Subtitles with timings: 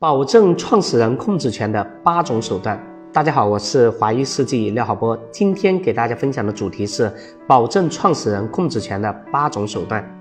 [0.00, 2.80] 保证创始人控制权的八种手段。
[3.12, 7.12] 大家好，我是华谊世纪廖浩波，今天给大家分享的主题是
[7.48, 10.17] 保证创始人控制权的八种手段。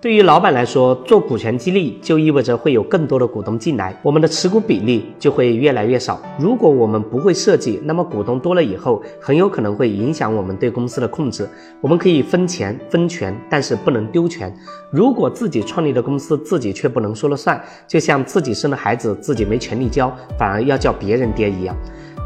[0.00, 6.22] 对于老板来说，做股权激励就意味着会有更多的股东进来，我们的持股比例就会越来越少。
[6.38, 11.48] 如果我们不会设计，那么股东多了以后，很有可能会影响我们对公司的控制。
[11.80, 14.54] 我们可以分钱分权，但是不能丢权。
[14.92, 21.76] 如果自己创立的公司自己却不能说了算，就像自己生的孩子自己没权利教，反而要叫别人爹一样。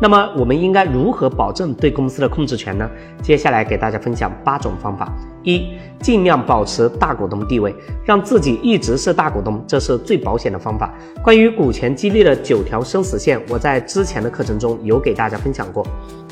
[0.01, 2.89] 那么我们应该如何保证对公司的控制权呢？
[3.23, 5.13] 接下来给大家分享八种方法。
[5.45, 7.75] 一、尽量保持大股东地位，
[8.05, 10.93] 让自己一直是大股东，这是最保险的方法。
[11.23, 15.85] 关于股权激励的九条生死线，我在之前的课程中有给大家分享过。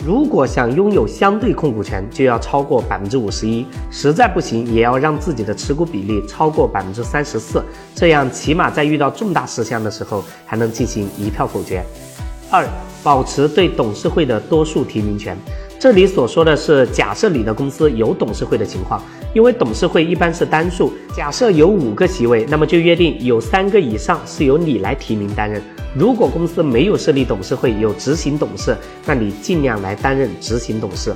[0.06, 7.62] 如果想拥有相对控股权，就要超过百分之五十一，实在不行，也要让自己的持股比例超过百分之三十四，
[7.96, 11.84] 这样起码在遇到重大事项的时候，还能进行一票否决。
[12.50, 12.66] 二、
[13.02, 15.36] 保持对董事会的多数提名权。
[15.78, 19.02] 这里所说的是，假设你的公司有董事会的情况，
[19.32, 20.92] 因为董事会一般是单数。
[21.16, 25.62] 假设有五个席位，那么就约定有三个以上是由你来提名担任。
[25.94, 31.14] 如果公司没有设立董事会，有执行董事，那你尽量来担任执行董事。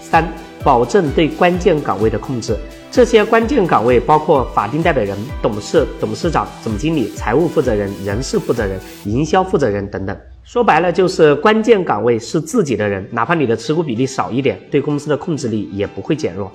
[0.00, 0.24] 三、
[0.62, 2.56] 保证对关键岗位的控制。
[2.92, 10.16] 这些关键岗位包括法定代表人、董事、董事长、总经理、财务负责人、人事负责人、营销负责人等等。
[10.46, 16.50] 说白了就是关键岗位是自己的人，哪怕你的持股比例少一点，对公司的控制力也不会减弱。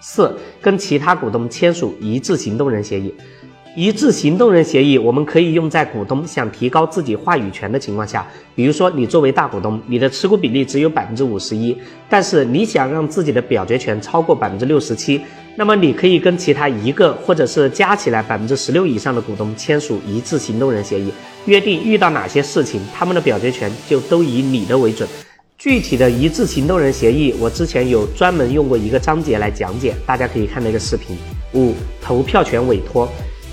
[0.00, 3.14] 四、跟其他股东签署一致行动人协议。
[3.76, 11.76] 一致行动人协议，我们可以用在股东想提高自己话语权的情况下，比如说你作为大股东，你的持股比例只有百分之五十一，
[12.08, 15.20] 但是你想让自己的表决权超过百分之六十七，
[15.56, 21.12] 那么你可以跟其他一个或者是加起来百分之十六以上的股东签署一致行动人协议，
[21.44, 25.06] 约定遇到哪些事情，他们的表决权就都以你的为准。
[25.58, 31.14] 具体的一致行动人协议，我之前有专门用过一个章节来讲解，大家可以看那个视频。
[31.52, 33.06] 五、投票权委托。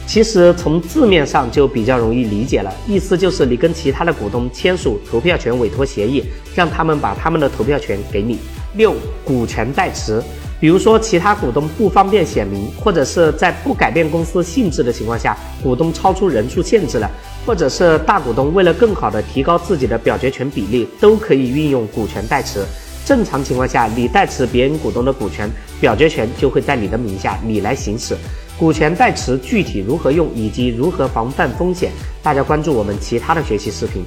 [0.06, 8.38] 其实从字面上就比较容易理解了，意思就是你跟其他的股东签署投票权委托协议，让他们把他们的投票权给你。
[8.76, 8.94] 六、
[9.24, 10.22] 股权代持，
[10.60, 17.10] 比如说其他股东不方便写明，或者是在不改变公司性质的情况下，股东超出人数限制了，
[17.46, 22.64] 或者是大股东为了更好的提高自己的表决权比例，都可以运用股权代持。
[23.06, 25.50] 正常情况下，你代持别人股东的股权，
[25.80, 28.18] 表决权就会在你的名下，你来行使。
[28.58, 31.92] 股权代持具体如何用，以及如何防范风险，
[32.22, 34.04] 大家关注我们其他的学习视频。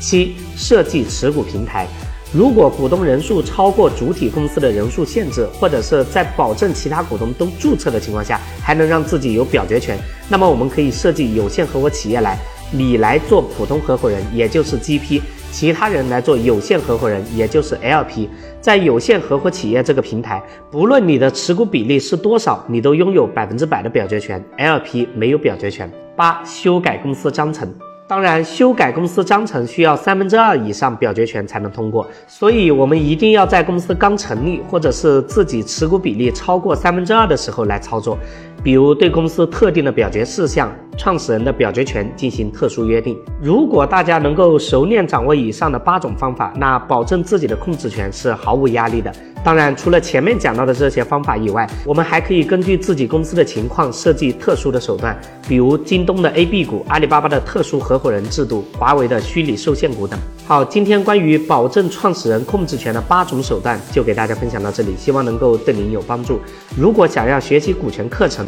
[0.00, 1.86] 七、设计持股平台。
[2.32, 9.96] 如果股东人数超过主体公司的人数限制，或者是在保证其他股东都注册的情况下，还能让自己有表决权，
[10.28, 12.38] 那么我们可以设计有限合伙企业来，
[12.72, 15.22] 你来做普通合伙人，也就是 GP。
[15.50, 18.28] 其他人来做有限合伙人，也就是 LP，
[18.60, 25.90] 在有限合伙企业这个平台，不论你的持股比例是多少，你都拥有百分之百的表决权，LP 没有表决权。
[26.14, 27.68] 八、修改公司章程。
[28.08, 38.16] 当然，修改公司章程需要三分之二以上表决权才能通过，所以我们一定要在公司刚成立或者是自己持股比例超过三分之二的时候来操作。
[38.62, 43.16] 比如对公司特定的表决事项、创始人的表决权进行特殊约定。
[43.40, 49.12] 如果大家能够熟练掌握以上的八种方法，那保证自己的控制权是毫无压力的。
[49.44, 60.18] 当然，除了前面讲到的这些方法以外，我们还可以根据自己公司的情况设计特殊的手段，比如京东的 A B 股、阿里巴巴的特殊合伙人制度、华为的虚拟受限股等。
[60.48, 66.40] 好，今天关于保证创始人控制权的八种手段就给大家分享到这里，希望能够对您有帮助。
[66.76, 68.44] 如果想要学习股权课程，